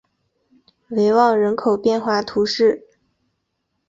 [0.87, 2.87] 维旺人口变化图示